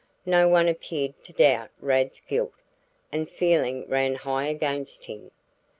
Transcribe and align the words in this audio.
No 0.25 0.49
one 0.49 0.67
appeared 0.67 1.13
to 1.25 1.31
doubt 1.31 1.69
Rad's 1.79 2.21
guilt, 2.21 2.53
and 3.11 3.29
feeling 3.29 3.85
ran 3.87 4.15
high 4.15 4.47
against 4.47 5.05
him. 5.05 5.29